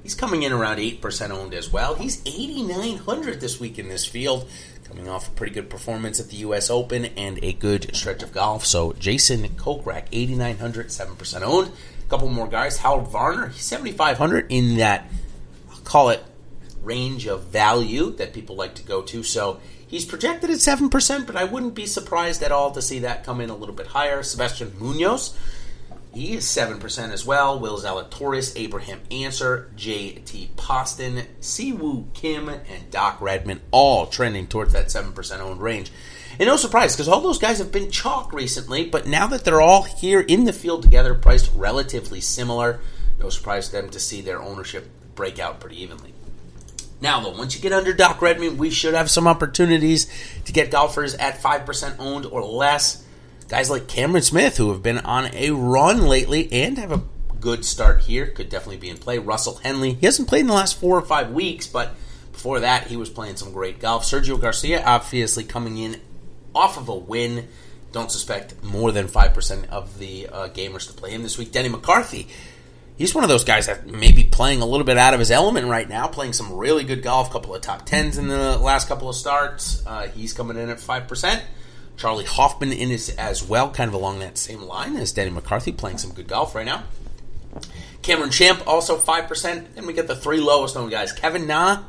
he's 0.03 0.15
coming 0.15 0.43
in 0.43 0.53
around 0.53 0.79
8% 0.79 1.31
owned 1.31 1.55
as 1.55 1.73
well. 1.73 1.95
He's 1.95 2.21
8,900 2.27 3.41
this 3.41 3.61
week 3.61 3.79
in 3.79 3.89
this 3.89 4.05
field 4.07 4.49
coming 4.93 5.09
off 5.09 5.29
a 5.29 5.31
pretty 5.31 5.55
good 5.55 5.71
performance 5.71 6.21
at 6.21 6.29
the 6.29 6.37
U.S. 6.39 6.69
Open 6.69 7.07
and 7.17 7.43
a 7.43 7.55
good 7.55 7.97
stretch 7.97 8.23
of 8.23 8.33
golf. 8.33 8.67
So 8.67 8.93
Jason 8.93 9.49
Kokrak, 9.51 10.05
8,900, 10.13 10.89
7% 10.89 11.43
owned. 11.43 11.69
A 11.69 12.11
couple 12.11 12.29
more 12.29 12.47
guys. 12.47 12.77
Harold 12.77 13.09
Varner, 13.09 13.53
7,500 13.53 14.47
in 14.51 14.77
that, 14.77 15.09
I'll 15.71 15.79
call 15.79 16.11
it, 16.11 16.23
range 16.83 17.27
of 17.27 17.45
value 17.45 18.11
that 18.17 18.35
people 18.35 18.55
like 18.55 18.75
to 18.75 18.83
go 18.83 19.01
to. 19.01 19.23
So 19.23 19.61
he's 19.87 20.05
projected 20.05 20.51
at 20.51 20.59
7%, 20.59 21.27
but 21.27 21.37
I 21.37 21.45
wouldn't 21.45 21.75
be 21.75 21.87
surprised 21.87 22.43
at 22.43 22.53
all 22.53 22.73
to 22.73 22.83
see 22.83 22.99
that 22.99 23.25
come 23.25 23.41
in 23.41 23.49
a 23.49 23.57
little 23.57 23.75
bit 23.75 23.87
higher. 23.87 24.23
Sebastian 24.23 24.75
Munoz, 24.79 25.35
he 26.15 26.35
is 26.35 26.45
7% 26.45 27.11
as 27.11 27.25
well. 27.25 27.59
Will 27.59 27.79
Zalatoris, 27.79 28.53
Abraham 28.57 29.01
Ancer, 29.11 29.71
J.T. 29.77 30.51
Poston, 30.57 31.23
Siwoo 31.41 32.13
Kim, 32.13 32.49
and 32.49 32.91
Doc 32.91 33.21
Redman 33.21 33.61
all 33.71 34.07
trending 34.07 34.47
towards 34.47 34.73
that 34.75 34.87
7% 34.89 35.41
owned 35.41 35.63
range. 35.63 35.91
And 36.39 36.47
no 36.47 36.57
surprise, 36.57 36.95
because 36.95 37.09
all 37.09 37.21
those 37.21 37.39
guys 37.39 37.59
have 37.59 37.73
been 37.73 37.91
chalk 37.91 38.33
recently, 38.33 38.87
but 38.87 39.07
now 39.07 39.27
that 39.27 39.45
they're 39.45 39.61
all 39.61 39.83
here 39.83 40.21
in 40.21 40.45
the 40.45 40.53
field 40.53 40.83
together, 40.83 41.15
priced 41.15 41.51
relatively 41.55 42.21
similar, 42.21 42.81
no 43.19 43.29
surprise 43.29 43.69
to 43.69 43.73
them 43.73 43.91
to 43.91 44.01
see 44.01 44.21
their 44.21 44.43
ownership 44.43 44.91
break 45.15 45.39
out 45.39 45.61
pretty 45.61 45.81
evenly. 45.83 46.13
Now, 47.01 47.21
though, 47.21 47.37
once 47.37 47.55
you 47.55 47.61
get 47.61 47.73
under 47.73 47.93
Doc 47.93 48.23
Redman, 48.23 48.59
we 48.59 48.71
should 48.71 48.95
have 48.95 49.11
some 49.11 49.27
opportunities 49.27 50.11
to 50.45 50.53
get 50.53 50.71
golfers 50.71 51.15
at 51.17 51.43
5% 51.43 51.97
owned 51.99 52.27
or 52.27 52.43
less 52.45 53.05
guys 53.53 53.69
like 53.69 53.87
Cameron 53.87 54.23
Smith, 54.23 54.57
who 54.57 54.71
have 54.71 54.83
been 54.83 54.97
on 55.01 55.27
a 55.35 55.51
run 55.51 56.01
lately 56.07 56.51
and 56.51 56.79
have 56.79 56.91
a 56.91 57.03
good 57.39 57.67
start 57.67 58.01
here, 58.01 58.27
could 58.29 58.49
definitely 58.49 58.79
be 58.79 58.89
in 58.89 58.97
play. 58.97 59.19
Russell 59.19 59.57
Henley, 59.57 59.93
he 59.93 60.07
hasn't 60.07 60.27
played 60.27 60.41
in 60.41 60.47
the 60.47 60.55
last 60.55 60.81
four 60.81 60.97
or 60.97 61.03
five 61.03 61.33
weeks, 61.33 61.67
but 61.67 61.95
before 62.33 62.61
that, 62.61 62.87
he 62.87 62.97
was 62.97 63.11
playing 63.11 63.37
some 63.37 63.53
great 63.53 63.79
golf. 63.79 64.05
Sergio 64.05 64.41
Garcia, 64.41 64.83
obviously 64.83 65.45
coming 65.45 65.77
in 65.77 66.01
off 66.55 66.79
of 66.79 66.89
a 66.89 66.95
win. 66.95 67.47
Don't 67.93 68.11
suspect 68.11 68.65
more 68.65 68.91
than 68.91 69.07
5% 69.07 69.69
of 69.69 69.99
the 69.99 70.29
uh, 70.29 70.49
gamers 70.49 70.87
to 70.87 70.95
play 70.95 71.11
him 71.11 71.23
this 71.23 71.37
week. 71.37 71.53
Denny 71.53 71.69
McCarthy, 71.69 72.29
he's 72.97 73.15
one 73.15 73.23
of 73.23 73.29
those 73.29 73.45
guys 73.45 73.67
that 73.67 73.87
may 73.87 74.13
be 74.13 74.25
playing 74.25 74.63
a 74.63 74.67
little 74.67 74.87
bit 74.87 74.97
out 74.97 75.13
of 75.13 75.21
his 75.21 75.31
element 75.31 75.67
right 75.67 75.91
now, 75.91 76.09
playing 76.09 76.33
some 76.33 76.55
really 76.55 76.85
good 76.85 77.03
golf, 77.03 77.31
couple 77.31 77.55
of 77.55 77.61
top 77.61 77.85
tens 77.85 78.17
in 78.17 78.29
the 78.29 78.57
last 78.57 78.89
couple 78.89 79.11
of 79.11 79.15
starts. 79.15 79.85
Uh, 79.87 80.09
he's 80.09 80.33
coming 80.33 80.57
in 80.57 80.71
at 80.71 80.79
5%. 80.79 81.43
Charley 81.97 82.25
Hoffman 82.25 82.73
in 82.73 82.91
as 82.91 83.45
well, 83.45 83.71
kind 83.71 83.89
of 83.89 83.95
along 83.95 84.21
that 84.21 84.39
same 84.39 84.63
line 84.63 84.97
as 84.97 85.13
Denny 85.13 85.31
McCarthy, 85.31 85.73
playing 85.73 85.99
some 85.99 86.13
good 86.13 86.27
golf 86.27 86.55
right 86.55 86.67
now. 86.67 86.85
Cameron 88.03 88.31
Champ 88.31 88.67
also 88.67 88.99
5%. 88.99 89.75
Then 89.75 89.87
we 89.87 89.93
get 89.93 90.09
the 90.09 90.17
three 90.17 90.41
lowest 90.41 90.75
known 90.75 90.91
guys 90.91 91.13
Kevin 91.13 91.47
Na, 91.47 91.85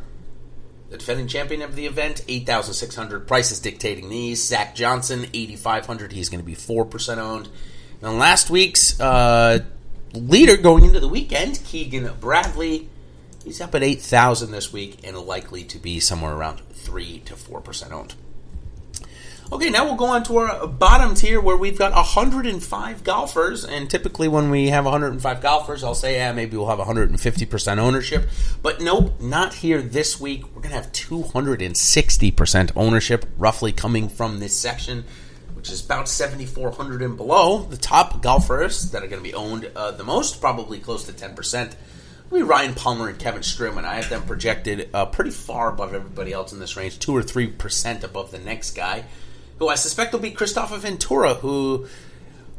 the 0.89 0.97
defending 0.97 1.27
champion 1.27 1.61
of 1.61 1.75
the 1.75 1.87
event, 1.87 2.23
8,600. 2.27 3.27
Price 3.27 3.51
is 3.51 3.59
dictating 3.59 4.09
these. 4.09 4.43
Zach 4.43 4.75
Johnson, 4.75 5.25
8,500. 5.33 6.11
He's 6.11 6.29
going 6.29 6.41
to 6.41 6.45
be 6.45 6.55
4% 6.55 7.17
owned. 7.17 7.49
And 8.01 8.19
last 8.19 8.49
week's 8.49 8.99
uh, 8.99 9.59
leader 10.13 10.57
going 10.57 10.85
into 10.85 10.99
the 10.99 11.07
weekend, 11.07 11.61
Keegan 11.65 12.11
Bradley, 12.19 12.89
he's 13.43 13.61
up 13.61 13.73
at 13.73 13.81
8,000 13.81 14.51
this 14.51 14.71
week 14.71 14.99
and 15.03 15.17
likely 15.17 15.63
to 15.63 15.79
be 15.79 15.99
somewhere 15.99 16.33
around 16.33 16.61
3 16.73 17.19
to 17.25 17.33
4% 17.33 17.91
owned. 17.91 18.15
Okay, 19.51 19.69
now 19.69 19.85
we'll 19.85 19.95
go 19.95 20.05
on 20.05 20.23
to 20.23 20.37
our 20.37 20.67
bottom 20.67 21.13
tier 21.15 21.39
where 21.39 21.57
we've 21.57 21.77
got 21.77 21.91
105 21.91 23.03
golfers. 23.03 23.65
And 23.65 23.89
typically, 23.89 24.27
when 24.27 24.49
we 24.49 24.69
have 24.69 24.85
105 24.85 25.41
golfers, 25.41 25.83
I'll 25.83 25.93
say, 25.93 26.15
yeah, 26.15 26.31
maybe 26.31 26.57
we'll 26.57 26.67
have 26.67 26.79
150% 26.79 27.77
ownership. 27.77 28.29
But 28.61 28.81
nope, 28.81 29.19
not 29.21 29.53
here 29.53 29.81
this 29.81 30.19
week. 30.19 30.43
We're 30.47 30.61
going 30.61 30.69
to 30.69 30.81
have 30.81 30.91
260% 30.91 32.71
ownership, 32.75 33.25
roughly 33.37 33.71
coming 33.71 34.09
from 34.09 34.39
this 34.39 34.55
section, 34.55 35.03
which 35.53 35.69
is 35.69 35.85
about 35.85 36.09
7,400 36.09 37.01
and 37.01 37.17
below. 37.17 37.63
The 37.63 37.77
top 37.77 38.23
golfers 38.23 38.91
that 38.91 39.03
are 39.03 39.07
going 39.07 39.21
to 39.21 39.29
be 39.29 39.35
owned 39.35 39.69
uh, 39.75 39.91
the 39.91 40.03
most, 40.03 40.41
probably 40.41 40.79
close 40.79 41.03
to 41.05 41.11
10%. 41.11 41.75
Be 42.31 42.41
Ryan 42.41 42.73
Palmer 42.73 43.09
and 43.09 43.19
Kevin 43.19 43.43
Streelman. 43.43 43.85
I 43.85 43.97
have 43.97 44.09
them 44.09 44.23
projected 44.23 44.89
uh, 44.95 45.05
pretty 45.05 45.29
far 45.29 45.69
above 45.69 45.93
everybody 45.93 46.33
else 46.33 46.51
in 46.51 46.59
this 46.59 46.75
range, 46.75 46.97
2 46.97 47.15
or 47.15 47.21
3% 47.21 48.03
above 48.03 48.31
the 48.31 48.39
next 48.39 48.71
guy 48.71 49.03
who 49.63 49.69
I 49.69 49.75
suspect 49.75 50.11
will 50.11 50.19
be 50.19 50.31
Kristoffer 50.31 50.77
Ventura, 50.77 51.35
who 51.35 51.87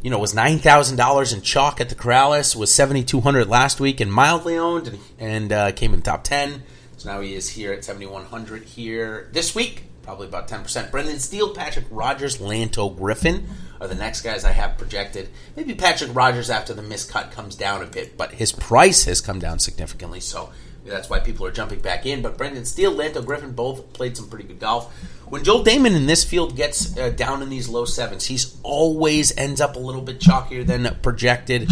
you 0.02 0.10
know 0.10 0.18
was 0.18 0.34
nine 0.34 0.58
thousand 0.58 0.96
dollars 0.96 1.32
in 1.34 1.42
chalk 1.42 1.80
at 1.80 1.90
the 1.90 1.94
Corales, 1.94 2.56
was 2.56 2.72
seventy 2.72 3.04
two 3.04 3.20
hundred 3.20 3.48
last 3.48 3.78
week, 3.78 4.00
and 4.00 4.10
mildly 4.10 4.56
owned, 4.56 4.88
and, 4.88 4.98
and 5.18 5.52
uh, 5.52 5.72
came 5.72 5.92
in 5.92 6.00
top 6.00 6.24
ten. 6.24 6.62
So 6.96 7.12
now 7.12 7.20
he 7.20 7.34
is 7.34 7.50
here 7.50 7.72
at 7.72 7.84
seventy 7.84 8.06
one 8.06 8.24
hundred 8.24 8.64
here 8.64 9.28
this 9.32 9.54
week, 9.54 9.84
probably 10.02 10.26
about 10.26 10.48
ten 10.48 10.62
percent. 10.62 10.90
Brendan 10.90 11.18
Steele, 11.18 11.54
Patrick 11.54 11.84
Rodgers, 11.90 12.38
Lanto 12.38 12.96
Griffin 12.96 13.46
are 13.82 13.88
the 13.88 13.94
next 13.94 14.22
guys 14.22 14.46
I 14.46 14.52
have 14.52 14.78
projected. 14.78 15.28
Maybe 15.56 15.74
Patrick 15.74 16.14
Rodgers 16.14 16.48
after 16.48 16.72
the 16.72 16.80
miscut 16.80 17.32
comes 17.32 17.54
down 17.54 17.82
a 17.82 17.86
bit, 17.86 18.16
but 18.16 18.32
his 18.32 18.50
price 18.50 19.04
has 19.04 19.20
come 19.20 19.40
down 19.40 19.58
significantly, 19.58 20.20
so 20.20 20.50
that's 20.84 21.08
why 21.08 21.18
people 21.18 21.46
are 21.46 21.50
jumping 21.50 21.80
back 21.80 22.06
in. 22.06 22.22
But 22.22 22.36
Brendan 22.36 22.64
Steele, 22.64 22.94
Lanto 22.94 23.24
Griffin 23.24 23.52
both 23.52 23.92
played 23.92 24.16
some 24.16 24.28
pretty 24.28 24.46
good 24.46 24.60
golf. 24.60 24.92
When 25.26 25.42
Joel 25.42 25.64
Dahmen 25.64 25.96
in 25.96 26.06
this 26.06 26.22
field 26.22 26.56
gets 26.56 26.96
uh, 26.98 27.10
down 27.10 27.42
in 27.42 27.48
these 27.48 27.68
low 27.68 27.84
sevens, 27.84 28.26
he's 28.26 28.56
always 28.62 29.36
ends 29.36 29.60
up 29.60 29.76
a 29.76 29.78
little 29.78 30.02
bit 30.02 30.20
chalkier 30.20 30.66
than 30.66 30.96
projected. 31.02 31.70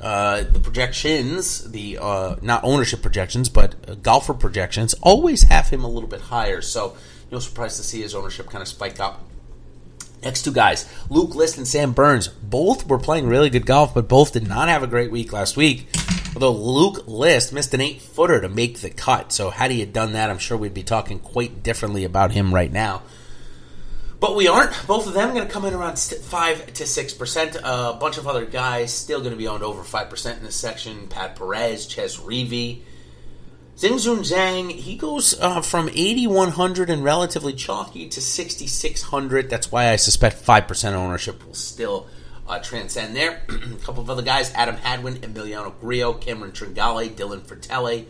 Uh, 0.00 0.44
the 0.44 0.60
projections, 0.60 1.70
the 1.72 1.98
uh, 2.00 2.36
not 2.40 2.64
ownership 2.64 3.02
projections, 3.02 3.48
but 3.48 3.74
uh, 3.88 3.94
golfer 3.96 4.32
projections, 4.32 4.94
always 5.02 5.42
have 5.44 5.68
him 5.68 5.84
a 5.84 5.88
little 5.88 6.08
bit 6.08 6.20
higher. 6.22 6.62
So, 6.62 6.96
no 7.30 7.38
surprise 7.38 7.76
to 7.76 7.82
see 7.82 8.00
his 8.00 8.14
ownership 8.14 8.48
kind 8.48 8.62
of 8.62 8.68
spike 8.68 8.98
up. 8.98 9.22
Next 10.22 10.42
two 10.42 10.52
guys, 10.52 10.90
Luke 11.08 11.34
List 11.34 11.56
and 11.56 11.66
Sam 11.66 11.92
Burns, 11.92 12.28
both 12.28 12.86
were 12.86 12.98
playing 12.98 13.26
really 13.26 13.50
good 13.50 13.64
golf, 13.64 13.94
but 13.94 14.08
both 14.08 14.32
did 14.32 14.46
not 14.46 14.68
have 14.68 14.82
a 14.82 14.86
great 14.86 15.10
week 15.10 15.32
last 15.32 15.56
week. 15.56 15.88
Although 16.34 16.52
Luke 16.52 17.04
List 17.06 17.52
missed 17.52 17.74
an 17.74 17.80
eight 17.80 18.00
footer 18.00 18.40
to 18.40 18.48
make 18.48 18.80
the 18.80 18.90
cut. 18.90 19.32
So, 19.32 19.50
had 19.50 19.70
he 19.70 19.80
had 19.80 19.92
done 19.92 20.12
that, 20.12 20.30
I'm 20.30 20.38
sure 20.38 20.56
we'd 20.56 20.74
be 20.74 20.82
talking 20.82 21.18
quite 21.18 21.62
differently 21.62 22.04
about 22.04 22.32
him 22.32 22.54
right 22.54 22.72
now. 22.72 23.02
But 24.20 24.36
we 24.36 24.48
aren't. 24.48 24.72
Both 24.86 25.06
of 25.06 25.14
them 25.14 25.34
going 25.34 25.46
to 25.46 25.52
come 25.52 25.64
in 25.64 25.72
around 25.72 25.98
5 25.98 26.66
to 26.74 26.84
6%. 26.84 27.60
a 27.64 27.98
bunch 27.98 28.18
of 28.18 28.28
other 28.28 28.44
guys 28.44 28.92
still 28.92 29.20
going 29.20 29.32
to 29.32 29.36
be 29.36 29.48
owned 29.48 29.62
over 29.62 29.82
5% 29.82 30.36
in 30.36 30.44
this 30.44 30.56
section. 30.56 31.08
Pat 31.08 31.36
Perez, 31.36 31.86
Chez 31.86 32.18
Reavie. 32.18 32.82
Xinjun 33.78 34.18
Zhang, 34.18 34.70
he 34.70 34.94
goes 34.94 35.40
uh, 35.40 35.62
from 35.62 35.88
8,100 35.88 36.90
and 36.90 37.02
relatively 37.02 37.54
chalky 37.54 38.10
to 38.10 38.20
6,600. 38.20 39.48
That's 39.48 39.72
why 39.72 39.88
I 39.88 39.96
suspect 39.96 40.44
5% 40.44 40.92
ownership 40.92 41.46
will 41.46 41.54
still 41.54 42.06
uh, 42.50 42.58
transcend 42.58 43.14
there. 43.14 43.42
a 43.48 43.84
couple 43.84 44.02
of 44.02 44.10
other 44.10 44.22
guys 44.22 44.52
Adam 44.54 44.76
Hadwin, 44.76 45.18
Emiliano 45.18 45.78
Grillo, 45.80 46.14
Cameron 46.14 46.52
Tringale, 46.52 47.08
Dylan 47.10 47.40
Frittelli, 47.40 48.06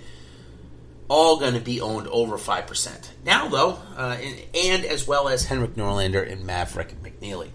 all 1.08 1.38
going 1.38 1.54
to 1.54 1.60
be 1.60 1.80
owned 1.80 2.08
over 2.08 2.38
5%. 2.38 3.08
Now, 3.24 3.48
though, 3.48 3.78
uh, 3.96 4.16
and, 4.20 4.42
and, 4.54 4.84
as 4.84 5.06
well 5.06 5.28
as 5.28 5.44
Henrik 5.44 5.74
Norlander 5.74 6.30
and 6.30 6.46
Maverick 6.46 6.94
McNealy. 7.02 7.50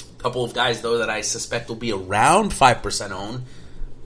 A 0.00 0.22
couple 0.22 0.44
of 0.44 0.54
guys, 0.54 0.82
though, 0.82 0.98
that 0.98 1.10
I 1.10 1.22
suspect 1.22 1.68
will 1.68 1.76
be 1.76 1.92
around 1.92 2.52
5% 2.52 3.10
owned, 3.10 3.44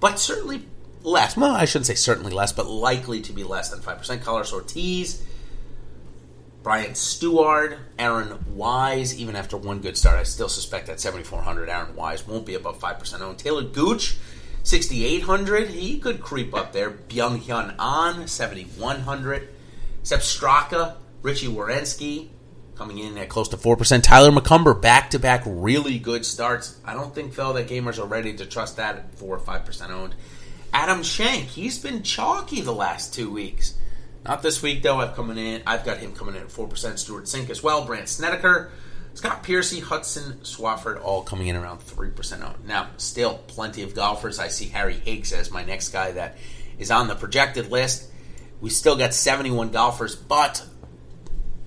but 0.01 0.19
certainly 0.19 0.67
less. 1.03 1.37
Well, 1.37 1.55
I 1.55 1.67
shouldn't 1.67 1.87
say 1.87 1.95
certainly 1.95 2.33
less, 2.33 2.53
but 2.53 2.67
likely 2.67 3.21
to 3.23 3.33
be 3.33 3.45
less 3.45 3.71
than 3.71 3.81
5%. 3.81 4.23
Carlos 4.23 4.53
Ortiz, 4.53 5.23
Brian 6.67 6.95
Stuard, 6.95 7.79
Aaron 7.97 8.45
Wise, 8.57 9.17
even 9.17 9.37
after 9.37 9.57
one 9.57 9.79
good 9.79 9.97
start, 9.97 10.19
I 10.19 10.25
still 10.25 10.49
suspect 10.49 10.89
that 10.89 10.99
7,400 10.99 11.69
Aaron 11.69 11.95
Wise 11.95 12.27
won't 12.27 12.45
be 12.45 12.57
above 12.57 12.81
5% 12.81 13.21
owned. 13.21 13.39
Taylor 13.39 13.63
Gooch, 13.63 14.17
6,800. 14.65 15.69
He 15.69 16.01
could 16.01 16.21
creep 16.21 16.53
up 16.57 16.73
there. 16.73 16.91
Byeong 16.91 17.49
Hun 17.49 17.77
An, 17.79 18.27
7,100. 18.27 19.49
Sepp 20.03 20.19
Straka, 20.19 20.97
Richy 21.23 21.49
Werenski, 21.49 22.31
coming 22.75 22.99
in 22.99 23.17
at 23.17 23.29
close 23.29 23.49
to 23.51 23.57
4%. 23.57 24.03
Tyler 24.03 24.33
McCumber, 24.33 24.83
back 24.83 25.11
to 25.11 25.21
back 25.21 25.45
really 25.47 26.01
good 26.01 26.27
starts. 26.27 26.81
I 26.85 26.95
don't 26.95 27.15
think, 27.15 27.37
though, 27.37 27.53
that 27.53 27.69
gamers 27.69 28.01
are 28.01 28.07
ready 28.07 28.35
to 28.39 28.45
trust 28.45 28.79
that 28.79 28.97
at 28.97 29.15
4 29.15 29.37
or 29.37 29.39
5% 29.39 29.91
owned. 29.91 30.17
Adam 30.73 31.05
Schenk, 31.05 31.45
he's 31.45 31.79
been 31.79 32.03
chalky 32.03 32.61
the 32.61 32.75
last 32.75 33.15
two 33.15 33.31
weeks. 33.31 33.75
Not 34.27 34.43
this 34.43 34.61
week 34.61 34.83
though. 34.83 34.99
I've 35.01 35.15
coming 35.15 35.39
in. 35.39 35.63
I've 35.67 35.85
got 35.85 35.99
him 35.99 36.13
coming 36.13 36.35
in 36.35 36.43
at 36.43 36.51
four 36.51 36.67
percent. 36.67 36.99
Stewart 36.99 37.25
Cink 37.25 37.49
as 37.49 37.63
well. 37.63 37.85
Brandt 37.85 38.09
Snedeker, 38.09 38.73
Scott 39.15 39.45
Piercy, 39.45 39.79
Hudson 39.79 40.41
Swafford, 40.43 41.03
all 41.03 41.23
coming 41.23 41.47
in 41.47 41.55
around 41.55 41.79
three 41.79 42.11
percent 42.11 42.43
Now, 42.67 42.89
still 42.97 43.39
plenty 43.47 43.83
of 43.83 43.95
golfers. 43.95 44.41
I 44.41 44.49
see 44.49 44.67
Harry 44.67 44.95
Higgs 44.95 45.33
as 45.33 45.53
my 45.53 45.65
next 45.65 45.91
guy 45.91 46.11
that 46.13 46.39
is 46.77 46.91
on 46.91 47.07
the 47.07 47.15
projected 47.15 47.71
list. 47.71 48.11
We 48.61 48.71
still 48.71 48.97
got 48.97 49.13
71 49.13 49.71
golfers, 49.71 50.17
but 50.17 50.65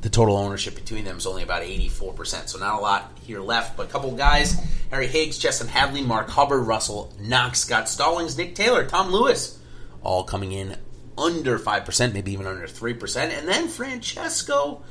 the 0.02 0.10
total 0.10 0.36
ownership 0.36 0.76
between 0.76 1.06
them 1.06 1.18
is 1.18 1.28
only 1.28 1.44
about 1.44 1.62
84%. 1.62 2.50
So 2.50 2.58
not 2.58 2.80
a 2.80 2.82
lot 2.82 3.12
here 3.22 3.42
left, 3.42 3.78
but 3.78 3.88
a 3.88 3.90
couple 3.90 4.12
guys 4.12 4.60
Harry 4.90 5.08
Higgs, 5.08 5.38
Justin 5.38 5.68
Hadley, 5.68 6.02
Mark 6.02 6.30
Hubbard, 6.30 6.66
Russell 6.66 7.14
Knox, 7.22 7.60
Scott 7.60 7.88
Stallings, 7.88 8.38
Nick 8.38 8.56
Taylor, 8.56 8.86
Tom 8.86 9.12
Lewis, 9.12 9.60
all 10.02 10.24
coming 10.24 10.52
in 10.52 10.76
under 11.20 11.60
5%, 11.60 12.14
maybe 12.14 12.32
even 12.32 12.48
under 12.48 12.68
3%. 12.68 13.18
And 13.38 13.48
then 13.48 13.68
Francesco 13.68 14.82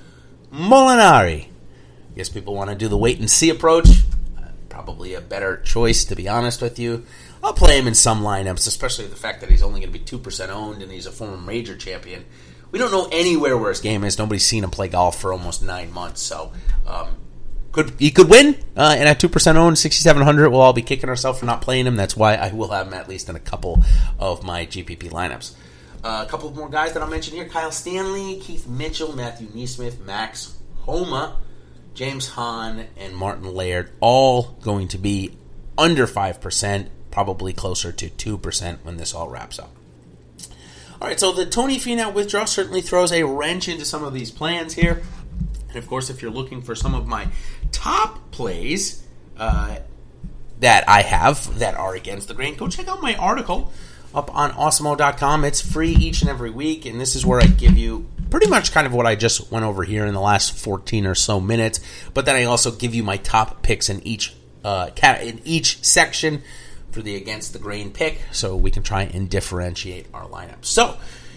Molinari. 0.52 1.44
I 1.44 2.16
guess 2.16 2.28
people 2.28 2.54
want 2.54 2.70
to 2.70 2.76
do 2.76 2.88
the 2.88 2.96
wait 2.96 3.18
and 3.18 3.30
see 3.30 3.50
approach. 3.50 3.88
Uh, 4.36 4.48
probably 4.68 5.14
a 5.14 5.20
better 5.20 5.58
choice, 5.58 6.04
to 6.04 6.16
be 6.16 6.28
honest 6.28 6.62
with 6.62 6.78
you. 6.78 7.04
I'll 7.42 7.52
play 7.52 7.78
him 7.78 7.86
in 7.86 7.94
some 7.94 8.22
lineups, 8.22 8.66
especially 8.66 9.06
the 9.06 9.16
fact 9.16 9.40
that 9.40 9.50
he's 9.50 9.62
only 9.62 9.80
going 9.80 9.92
to 9.92 9.98
be 9.98 10.04
2% 10.04 10.48
owned 10.48 10.82
and 10.82 10.90
he's 10.90 11.06
a 11.06 11.12
former 11.12 11.36
major 11.36 11.76
champion. 11.76 12.24
We 12.70 12.78
don't 12.78 12.90
know 12.90 13.08
anywhere 13.10 13.56
where 13.56 13.70
his 13.70 13.80
game 13.80 14.04
is. 14.04 14.18
Nobody's 14.18 14.44
seen 14.44 14.64
him 14.64 14.70
play 14.70 14.88
golf 14.88 15.20
for 15.20 15.32
almost 15.32 15.62
nine 15.62 15.90
months, 15.90 16.20
so 16.20 16.52
um, 16.86 17.16
could 17.72 17.94
he 17.98 18.10
could 18.10 18.28
win. 18.28 18.56
Uh, 18.76 18.94
and 18.98 19.08
at 19.08 19.18
two 19.18 19.28
percent 19.28 19.56
owned, 19.56 19.78
sixty 19.78 20.02
seven 20.02 20.22
hundred, 20.22 20.50
we'll 20.50 20.60
all 20.60 20.74
be 20.74 20.82
kicking 20.82 21.08
ourselves 21.08 21.38
for 21.38 21.46
not 21.46 21.62
playing 21.62 21.86
him. 21.86 21.96
That's 21.96 22.16
why 22.16 22.34
I 22.34 22.52
will 22.52 22.68
have 22.68 22.88
him 22.88 22.94
at 22.94 23.08
least 23.08 23.30
in 23.30 23.36
a 23.36 23.40
couple 23.40 23.82
of 24.18 24.44
my 24.44 24.66
GPP 24.66 25.10
lineups. 25.10 25.54
Uh, 26.02 26.24
a 26.26 26.30
couple 26.30 26.50
more 26.54 26.68
guys 26.68 26.92
that 26.92 27.02
I'll 27.02 27.10
mention 27.10 27.34
here 27.34 27.48
Kyle 27.48 27.72
Stanley, 27.72 28.38
Keith 28.40 28.68
Mitchell, 28.68 29.16
Matthew 29.16 29.48
NeSmith, 29.48 29.98
Max 30.04 30.56
Homa, 30.82 31.38
James 31.94 32.28
Hahn, 32.28 32.86
and 32.96 33.16
Martin 33.16 33.52
Laird, 33.52 33.90
all 34.00 34.56
going 34.62 34.86
to 34.88 34.98
be 34.98 35.36
under 35.76 36.06
5%, 36.06 36.88
probably 37.10 37.52
closer 37.52 37.90
to 37.90 38.08
2% 38.08 38.78
when 38.84 38.96
this 38.96 39.12
all 39.12 39.28
wraps 39.28 39.58
up. 39.58 39.70
All 41.00 41.08
right, 41.08 41.18
so 41.18 41.32
the 41.32 41.46
Tony 41.46 41.78
Finau 41.78 42.12
withdrawal 42.12 42.46
certainly 42.46 42.80
throws 42.80 43.12
a 43.12 43.24
wrench 43.24 43.68
into 43.68 43.84
some 43.84 44.04
of 44.04 44.12
these 44.12 44.30
plans 44.30 44.74
here. 44.74 45.02
And 45.68 45.76
of 45.76 45.86
course, 45.86 46.10
if 46.10 46.22
you're 46.22 46.30
looking 46.30 46.62
for 46.62 46.74
some 46.74 46.94
of 46.94 47.06
my 47.06 47.28
top 47.72 48.30
plays 48.30 49.04
uh, 49.36 49.78
that 50.60 50.88
I 50.88 51.02
have 51.02 51.58
that 51.58 51.74
are 51.74 51.94
against 51.94 52.28
the 52.28 52.34
grain, 52.34 52.56
go 52.56 52.68
check 52.68 52.88
out 52.88 53.02
my 53.02 53.14
article 53.16 53.72
up 54.14 54.34
on 54.34 54.52
awesemo.com. 54.52 55.44
It's 55.44 55.60
free 55.60 55.90
each 55.92 56.22
and 56.22 56.30
every 56.30 56.50
week, 56.50 56.86
and 56.86 57.00
this 57.00 57.14
is 57.14 57.24
where 57.24 57.40
I 57.40 57.46
give 57.46 57.76
you 57.76 58.06
pretty 58.30 58.48
much 58.48 58.72
kind 58.72 58.86
of 58.86 58.92
what 58.92 59.06
I 59.06 59.14
just 59.14 59.50
went 59.50 59.64
over 59.64 59.84
here 59.84 60.06
in 60.06 60.14
the 60.14 60.20
last 60.20 60.56
14 60.56 61.06
or 61.06 61.14
so 61.14 61.40
minutes. 61.40 61.80
But 62.14 62.26
then 62.26 62.36
I 62.36 62.44
also 62.44 62.70
give 62.70 62.94
you 62.94 63.02
my 63.02 63.16
top 63.18 63.62
picks 63.62 63.88
in 63.88 64.06
each 64.06 64.34
uh, 64.64 64.90
in 65.22 65.40
each 65.44 65.84
section 65.84 66.42
for 66.90 67.02
the 67.02 67.16
against 67.16 67.52
the 67.52 67.58
grain 67.58 67.90
pick, 67.90 68.20
so 68.32 68.56
we 68.56 68.70
can 68.70 68.82
try 68.82 69.02
and 69.02 69.28
differentiate 69.28 70.06
our 70.12 70.26
lineup. 70.26 70.64
So. 70.64 70.96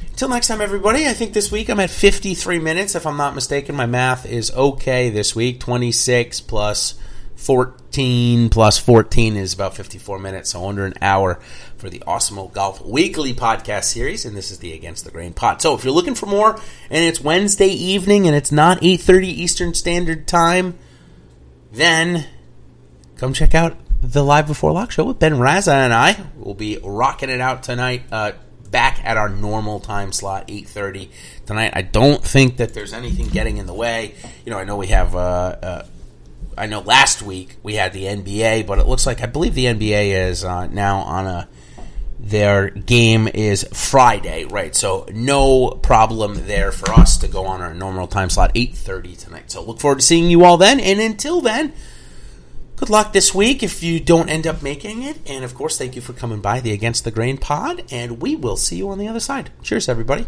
Until 0.09 0.27
next 0.27 0.49
time, 0.49 0.59
everybody, 0.59 1.07
I 1.07 1.13
think 1.13 1.31
this 1.31 1.51
week 1.51 1.69
I'm 1.69 1.79
at 1.79 1.89
53 1.89 2.59
minutes. 2.59 2.95
If 2.95 3.07
I'm 3.07 3.15
not 3.15 3.33
mistaken, 3.33 3.75
my 3.75 3.85
math 3.85 4.25
is 4.25 4.51
okay 4.51 5.09
this 5.09 5.35
week 5.35 5.61
26 5.61 6.41
plus 6.41 6.95
14 7.35 8.49
plus 8.49 8.77
14 8.77 9.35
is 9.35 9.53
about 9.53 9.75
54 9.75 10.19
minutes, 10.19 10.51
so 10.51 10.67
under 10.67 10.85
an 10.85 10.93
hour 11.01 11.39
for 11.77 11.89
the 11.89 11.99
Awesemo 11.99 12.51
Golf 12.53 12.85
Weekly 12.85 13.33
podcast 13.33 13.85
series, 13.85 14.25
and 14.25 14.35
this 14.35 14.51
is 14.51 14.59
the 14.59 14.73
Against 14.73 15.05
the 15.05 15.11
Grain 15.11 15.33
pod. 15.33 15.61
So 15.61 15.75
if 15.75 15.83
you're 15.83 15.93
looking 15.93 16.15
for 16.15 16.27
more, 16.27 16.59
and 16.89 17.03
it's 17.03 17.19
Wednesday 17.21 17.69
evening 17.69 18.27
and 18.27 18.35
it's 18.35 18.51
not 18.51 18.81
8.30 18.81 19.23
Eastern 19.23 19.73
Standard 19.73 20.27
Time, 20.27 20.77
then 21.71 22.27
come 23.17 23.33
check 23.33 23.55
out 23.55 23.75
the 24.01 24.23
Live 24.23 24.47
Before 24.47 24.71
Lock 24.71 24.91
show 24.91 25.05
with 25.05 25.19
Ben 25.19 25.33
Raza 25.33 25.73
and 25.73 25.93
I. 25.93 26.23
We'll 26.35 26.53
be 26.53 26.79
rocking 26.83 27.29
it 27.29 27.41
out 27.41 27.63
tonight, 27.63 28.03
uh, 28.11 28.33
back 28.69 29.01
at 29.03 29.17
our 29.17 29.29
normal 29.29 29.79
time 29.79 30.11
slot, 30.11 30.47
8.30 30.47 31.09
tonight. 31.45 31.73
I 31.75 31.81
don't 31.81 32.23
think 32.23 32.57
that 32.57 32.73
there's 32.73 32.93
anything 32.93 33.27
getting 33.27 33.57
in 33.57 33.65
the 33.65 33.73
way. 33.73 34.15
You 34.45 34.51
know, 34.51 34.59
I 34.59 34.63
know 34.63 34.77
we 34.77 34.87
have... 34.87 35.15
Uh, 35.15 35.19
uh, 35.61 35.85
I 36.57 36.65
know 36.65 36.81
last 36.81 37.21
week 37.21 37.57
we 37.63 37.75
had 37.75 37.93
the 37.93 38.03
NBA, 38.03 38.67
but 38.67 38.79
it 38.79 38.87
looks 38.87 39.05
like 39.05 39.21
I 39.21 39.25
believe 39.25 39.55
the 39.55 39.65
NBA 39.65 40.27
is 40.29 40.43
uh, 40.43 40.67
now 40.67 40.99
on 40.99 41.25
a 41.25 41.47
their 42.19 42.69
game 42.69 43.27
is 43.27 43.67
Friday, 43.73 44.45
right? 44.45 44.75
So 44.75 45.07
no 45.11 45.71
problem 45.71 46.45
there 46.45 46.71
for 46.71 46.91
us 46.91 47.17
to 47.17 47.27
go 47.27 47.45
on 47.45 47.61
our 47.61 47.73
normal 47.73 48.07
time 48.07 48.29
slot, 48.29 48.51
eight 48.53 48.75
thirty 48.75 49.15
tonight. 49.15 49.51
So 49.51 49.63
look 49.63 49.79
forward 49.79 49.99
to 49.99 50.05
seeing 50.05 50.29
you 50.29 50.45
all 50.45 50.57
then. 50.57 50.79
And 50.79 50.99
until 50.99 51.41
then, 51.41 51.73
good 52.75 52.89
luck 52.89 53.11
this 53.11 53.33
week 53.33 53.63
if 53.63 53.81
you 53.81 53.99
don't 53.99 54.29
end 54.29 54.45
up 54.45 54.61
making 54.61 55.01
it. 55.01 55.17
And 55.27 55.43
of 55.43 55.55
course, 55.55 55.77
thank 55.77 55.95
you 55.95 56.01
for 56.01 56.13
coming 56.13 56.41
by 56.41 56.59
the 56.59 56.71
Against 56.71 57.03
the 57.03 57.11
Grain 57.11 57.37
pod. 57.37 57.83
And 57.91 58.21
we 58.21 58.35
will 58.35 58.57
see 58.57 58.75
you 58.75 58.89
on 58.89 58.99
the 58.99 59.07
other 59.07 59.19
side. 59.19 59.49
Cheers, 59.63 59.89
everybody. 59.89 60.27